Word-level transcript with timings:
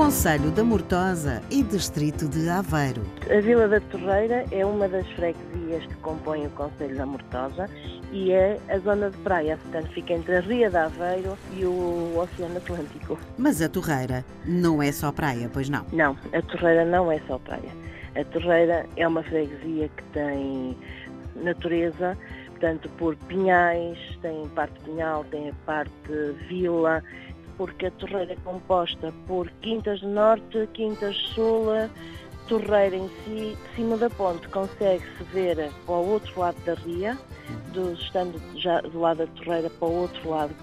Conselho 0.00 0.50
da 0.50 0.64
Mortosa 0.64 1.42
e 1.50 1.62
Distrito 1.62 2.26
de 2.26 2.48
Aveiro. 2.48 3.02
A 3.30 3.38
Vila 3.42 3.68
da 3.68 3.80
Torreira 3.80 4.46
é 4.50 4.64
uma 4.64 4.88
das 4.88 5.06
freguesias 5.08 5.84
que 5.84 5.94
compõem 5.96 6.46
o 6.46 6.50
Conselho 6.52 6.96
da 6.96 7.04
Mortosa 7.04 7.68
e 8.10 8.32
é 8.32 8.58
a 8.70 8.78
zona 8.78 9.10
de 9.10 9.18
praia, 9.18 9.58
portanto 9.58 9.92
fica 9.92 10.14
entre 10.14 10.36
a 10.36 10.40
Ria 10.40 10.70
de 10.70 10.76
Aveiro 10.78 11.36
e 11.52 11.66
o 11.66 12.18
Oceano 12.18 12.56
Atlântico. 12.56 13.18
Mas 13.36 13.60
a 13.60 13.68
Torreira 13.68 14.24
não 14.46 14.82
é 14.82 14.90
só 14.90 15.12
praia, 15.12 15.50
pois 15.52 15.68
não? 15.68 15.84
Não, 15.92 16.16
a 16.32 16.40
Torreira 16.40 16.86
não 16.86 17.12
é 17.12 17.20
só 17.28 17.38
praia. 17.38 17.70
A 18.18 18.24
Torreira 18.24 18.86
é 18.96 19.06
uma 19.06 19.22
freguesia 19.22 19.90
que 19.90 20.02
tem 20.14 20.78
natureza, 21.36 22.16
portanto 22.46 22.88
por 22.96 23.14
pinhais, 23.28 23.98
tem 24.22 24.48
parte 24.54 24.80
pinhal, 24.80 25.24
tem 25.30 25.50
a 25.50 25.54
parte 25.66 25.92
vila, 26.48 27.02
porque 27.60 27.88
a 27.88 27.90
torreira 27.90 28.32
é 28.32 28.36
composta 28.36 29.12
por 29.26 29.46
Quintas 29.60 30.00
do 30.00 30.08
Norte, 30.08 30.66
Quintas 30.72 31.14
Sul, 31.34 31.66
Torreira 32.48 32.96
em 32.96 33.06
si, 33.22 33.54
de 33.54 33.76
cima 33.76 33.98
da 33.98 34.08
ponte 34.08 34.48
consegue-se 34.48 35.22
ver 35.24 35.70
para 35.84 35.94
o 35.94 36.12
outro 36.12 36.40
lado 36.40 36.56
da 36.64 36.72
ria, 36.72 37.18
do, 37.74 37.92
estando 37.92 38.40
já 38.56 38.80
do 38.80 38.98
lado 38.98 39.18
da 39.18 39.26
Torreira 39.26 39.68
para 39.68 39.86
o 39.86 39.94
outro 39.94 40.30
lado, 40.30 40.54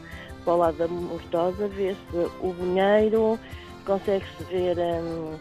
para 0.43 0.53
o 0.55 0.57
lado 0.57 0.77
da 0.79 0.87
Mortosa, 0.87 1.67
vê-se 1.67 1.99
o 2.41 2.51
Bunheiro, 2.51 3.39
consegue-se 3.85 4.43
ver 4.45 4.79
hum, 4.79 5.35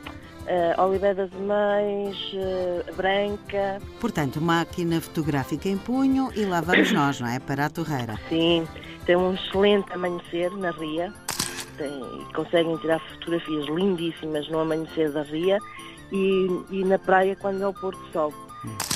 uh, 0.47 0.83
Oliveira 0.83 1.27
das 1.27 1.41
Mães, 1.41 2.19
uh, 2.35 2.95
Branca. 2.97 3.81
Portanto, 3.99 4.43
máquina 4.43 5.01
fotográfica 5.01 5.71
em 5.71 5.79
punho 5.79 6.31
e 6.37 6.45
lá 6.45 6.61
vamos 6.61 6.93
nós, 6.93 7.19
não 7.19 7.29
é? 7.29 7.39
Para 7.39 7.65
a 7.65 7.71
Torreira. 7.71 8.21
Sim, 8.29 8.69
tem 9.07 9.17
um 9.17 9.33
excelente 9.33 9.91
amanhecer 9.95 10.51
na 10.51 10.71
ria, 10.71 11.15
tem, 11.77 12.01
conseguem 12.35 12.77
tirar 12.79 12.99
fotografias 12.99 13.67
lindíssimas 13.67 14.49
no 14.49 14.61
amanhecer 14.61 15.11
da 15.13 15.23
ria 15.23 15.59
e, 16.13 16.47
e 16.71 16.85
na 16.85 16.99
praia 16.99 17.37
quando 17.37 17.63
é 17.63 17.69
o 17.69 17.75
pôr 17.75 17.95
do 17.95 18.13
sol. 18.13 18.33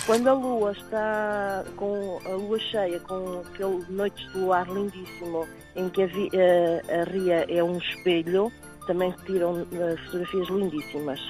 Quando 0.05 0.29
a 0.29 0.33
lua 0.33 0.73
está 0.73 1.65
com 1.77 2.19
a 2.25 2.31
lua 2.31 2.59
cheia, 2.59 2.99
com 3.01 3.43
aquele 3.47 3.85
noite 3.89 4.29
de 4.31 4.39
luar 4.39 4.69
lindíssimo, 4.69 5.47
em 5.77 5.89
que 5.89 6.03
a, 6.03 6.07
a, 6.07 7.01
a 7.01 7.05
ria 7.05 7.47
é 7.49 7.63
um 7.63 7.79
espelho, 7.79 8.53
também 8.87 9.15
tiram 9.27 9.63
uh, 9.63 9.97
fotografias 10.07 10.49
lindíssimas. 10.49 11.21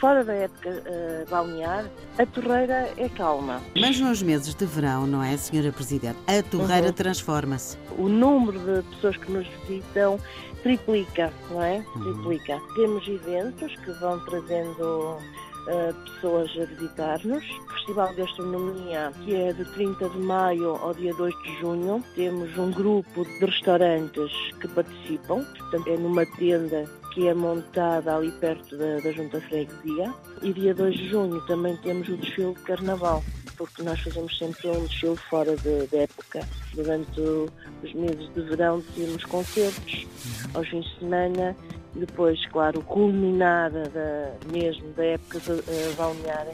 Fora 0.00 0.22
da 0.24 0.34
época 0.34 0.68
uh, 0.68 1.30
balnear, 1.30 1.86
a 2.18 2.26
torreira 2.26 2.90
é 2.98 3.08
calma. 3.08 3.62
Mas 3.78 3.98
nos 3.98 4.22
meses 4.22 4.54
de 4.54 4.66
verão, 4.66 5.06
não 5.06 5.22
é, 5.22 5.36
Senhora 5.36 5.72
Presidente? 5.72 6.18
A 6.26 6.42
torreira 6.42 6.88
uhum. 6.88 6.92
transforma-se. 6.92 7.78
O 7.96 8.08
número 8.08 8.58
de 8.58 8.88
pessoas 8.90 9.16
que 9.16 9.32
nos 9.32 9.46
visitam 9.66 10.20
triplica, 10.62 11.32
não 11.50 11.62
é? 11.62 11.82
Uhum. 11.94 12.02
Triplica. 12.02 12.60
Temos 12.74 13.08
eventos 13.08 13.74
que 13.76 13.90
vão 13.92 14.18
trazendo 14.24 15.18
Uh, 15.66 15.92
pessoas 16.04 16.48
a 16.60 16.64
visitar-nos. 16.64 17.44
Festival 17.72 18.10
de 18.10 18.22
Gastronomia, 18.22 19.12
que 19.24 19.34
é 19.34 19.52
de 19.52 19.64
30 19.72 20.10
de 20.10 20.18
maio 20.18 20.76
ao 20.76 20.94
dia 20.94 21.12
2 21.14 21.34
de 21.42 21.58
junho. 21.58 22.04
Temos 22.14 22.56
um 22.56 22.70
grupo 22.70 23.24
de 23.24 23.44
restaurantes 23.44 24.30
que 24.60 24.68
participam, 24.68 25.44
portanto, 25.58 25.88
é 25.88 25.96
numa 25.96 26.24
tenda 26.24 26.88
que 27.16 27.26
é 27.26 27.32
montada 27.32 28.14
ali 28.14 28.30
perto 28.30 28.76
da, 28.76 29.00
da 29.00 29.10
Junta 29.10 29.40
Freguesia. 29.40 30.12
E 30.42 30.52
dia 30.52 30.74
2 30.74 30.94
de 30.94 31.08
junho 31.08 31.40
também 31.46 31.74
temos 31.78 32.06
o 32.10 32.16
desfile 32.18 32.52
de 32.52 32.60
Carnaval 32.60 33.24
porque 33.56 33.82
nós 33.82 33.98
fazemos 34.00 34.36
sempre 34.36 34.68
um 34.68 34.84
desfile 34.84 35.16
fora 35.16 35.56
de, 35.56 35.86
de 35.86 35.96
época. 35.96 36.46
Durante 36.74 37.18
os 37.18 37.94
meses 37.94 38.30
de 38.34 38.42
verão 38.42 38.82
temos 38.94 39.24
concertos 39.24 40.06
aos 40.52 40.68
fins 40.68 40.84
de 40.84 40.98
semana 40.98 41.56
depois, 41.94 42.44
claro, 42.48 42.80
o 42.80 42.82
culminar 42.82 43.70
da, 43.70 44.34
mesmo 44.52 44.92
da 44.92 45.02
época 45.02 45.38
uh, 45.38 45.94
balnear 45.96 46.46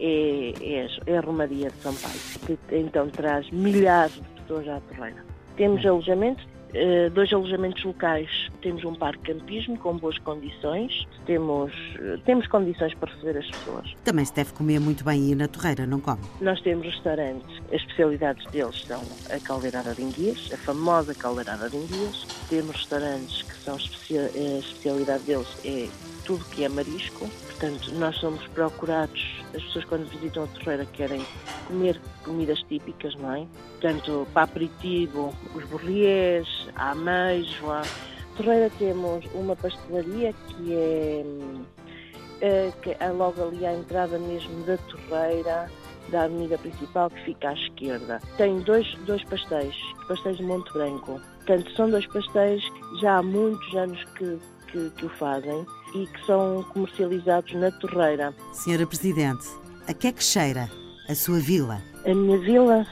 é, 0.00 0.52
é, 0.60 0.88
é 1.06 1.16
a 1.16 1.20
Romaria 1.20 1.70
de 1.70 1.76
São 1.76 1.94
Paulo, 1.94 2.18
que 2.44 2.58
então 2.74 3.08
traz 3.10 3.48
milhares 3.52 4.14
de 4.14 4.40
pessoas 4.40 4.66
à 4.66 4.80
Torreira. 4.80 5.24
Temos 5.56 5.86
alojamentos 5.86 6.44
eh, 6.74 7.10
dois 7.10 7.32
alojamentos 7.32 7.82
locais. 7.84 8.28
Temos 8.62 8.84
um 8.84 8.94
parque 8.94 9.32
de 9.32 9.38
campismo 9.38 9.78
com 9.78 9.96
boas 9.96 10.18
condições, 10.18 11.06
temos, 11.26 11.72
eh, 11.98 12.18
temos 12.24 12.46
condições 12.46 12.94
para 12.94 13.12
receber 13.12 13.38
as 13.38 13.46
pessoas. 13.50 13.94
Também 14.04 14.24
se 14.24 14.34
deve 14.34 14.52
comer 14.52 14.80
muito 14.80 15.04
bem 15.04 15.28
aí 15.28 15.34
na 15.34 15.48
Torreira, 15.48 15.86
não 15.86 16.00
come? 16.00 16.20
Nós 16.40 16.60
temos 16.60 16.86
restaurantes, 16.86 17.62
as 17.68 17.80
especialidades 17.80 18.44
deles 18.50 18.82
são 18.86 19.02
a 19.34 19.40
caldeirada 19.40 19.94
de 19.94 20.02
enguias, 20.02 20.50
a 20.52 20.56
famosa 20.56 21.14
caldeirada 21.14 21.68
de 21.70 21.76
enguias. 21.76 22.26
Temos 22.48 22.76
restaurantes 22.76 23.42
que 23.42 23.54
são 23.56 23.76
eh, 24.10 24.56
a 24.56 24.58
especialidade 24.58 25.24
deles 25.24 25.48
é 25.64 25.88
tudo 26.28 26.44
que 26.44 26.62
é 26.62 26.68
marisco. 26.68 27.26
Portanto, 27.46 27.90
nós 27.94 28.14
somos 28.16 28.46
procurados, 28.48 29.42
as 29.54 29.62
pessoas 29.64 29.84
quando 29.86 30.10
visitam 30.10 30.44
a 30.44 30.46
Torreira 30.48 30.84
querem 30.84 31.24
comer 31.66 31.98
comidas 32.22 32.62
típicas, 32.68 33.16
não 33.16 33.34
é? 33.34 33.46
Portanto, 33.80 34.28
para 34.34 34.42
aperitivo, 34.42 35.34
os 35.54 35.64
borriés, 35.64 36.46
a 36.76 36.90
ameijoa. 36.90 37.80
Torreira 38.36 38.70
temos 38.78 39.24
uma 39.32 39.56
pastelaria 39.56 40.34
que 40.48 40.74
é, 40.74 41.24
é, 42.42 42.72
que 42.82 42.94
é 43.00 43.08
logo 43.10 43.42
ali 43.42 43.64
à 43.64 43.72
entrada 43.72 44.18
mesmo 44.18 44.64
da 44.64 44.76
Torreira, 44.76 45.70
da 46.10 46.24
avenida 46.24 46.58
principal 46.58 47.08
que 47.08 47.24
fica 47.24 47.48
à 47.48 47.54
esquerda. 47.54 48.20
Tem 48.36 48.58
dois, 48.60 48.86
dois 49.06 49.24
pastéis, 49.24 49.74
pastéis 50.06 50.36
de 50.36 50.42
Monte 50.42 50.72
Branco. 50.74 51.20
Portanto, 51.38 51.72
são 51.74 51.88
dois 51.88 52.06
pastéis 52.06 52.62
já 53.00 53.16
há 53.16 53.22
muitos 53.22 53.74
anos 53.74 54.04
que, 54.16 54.38
que, 54.70 54.90
que 54.90 55.06
o 55.06 55.08
fazem 55.08 55.66
e 55.94 56.06
que 56.06 56.26
são 56.26 56.62
comercializados 56.72 57.52
na 57.54 57.70
Torreira. 57.70 58.34
Senhora 58.52 58.86
Presidente, 58.86 59.46
a 59.86 59.94
que 59.94 60.08
é 60.08 60.12
que 60.12 60.22
cheira 60.22 60.70
a 61.08 61.14
sua 61.14 61.38
vila? 61.38 61.80
A 62.04 62.14
minha 62.14 62.38
vila 62.38 62.86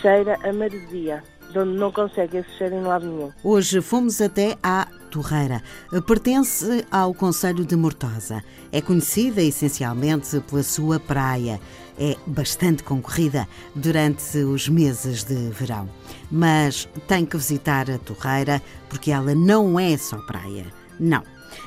cheira 0.00 0.38
a 0.42 0.52
maresia, 0.52 1.22
onde 1.54 1.78
não 1.78 1.92
consegue 1.92 2.38
esse 2.38 2.50
cheiro 2.56 2.76
em 2.76 2.82
lado 2.82 3.06
nenhum. 3.06 3.32
Hoje 3.42 3.80
fomos 3.80 4.20
até 4.20 4.56
à 4.62 4.86
Torreira. 5.10 5.62
Pertence 6.06 6.84
ao 6.90 7.14
Conselho 7.14 7.64
de 7.64 7.76
Mortosa. 7.76 8.42
É 8.70 8.80
conhecida 8.80 9.42
essencialmente 9.42 10.40
pela 10.40 10.62
sua 10.62 11.00
praia. 11.00 11.60
É 11.98 12.16
bastante 12.26 12.84
concorrida 12.84 13.48
durante 13.74 14.38
os 14.38 14.68
meses 14.68 15.24
de 15.24 15.50
verão. 15.50 15.88
Mas 16.30 16.88
tem 17.08 17.26
que 17.26 17.36
visitar 17.36 17.90
a 17.90 17.98
Torreira 17.98 18.62
porque 18.88 19.10
ela 19.10 19.34
não 19.34 19.80
é 19.80 19.96
só 19.96 20.18
praia. 20.18 20.66
Não. 20.98 21.22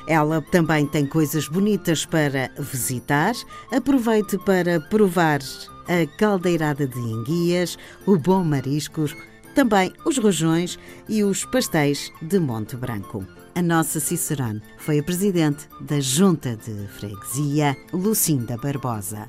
Ela 0.06 0.40
também 0.40 0.86
tem 0.86 1.06
coisas 1.06 1.48
bonitas 1.48 2.04
para 2.04 2.50
visitar. 2.58 3.34
Aproveite 3.70 4.38
para 4.38 4.80
provar 4.80 5.40
a 5.88 6.16
caldeirada 6.18 6.86
de 6.86 6.98
enguias, 6.98 7.78
o 8.06 8.16
bom 8.16 8.44
mariscos, 8.44 9.14
também 9.54 9.92
os 10.04 10.18
rojões 10.18 10.78
e 11.08 11.22
os 11.22 11.44
pastéis 11.44 12.10
de 12.22 12.38
Monte 12.38 12.76
Branco. 12.76 13.26
A 13.54 13.60
nossa 13.60 14.00
Cicerone 14.00 14.62
foi 14.78 14.98
a 14.98 15.02
presidente 15.02 15.68
da 15.80 16.00
Junta 16.00 16.56
de 16.56 16.86
Freguesia, 16.88 17.76
Lucinda 17.92 18.56
Barbosa. 18.56 19.28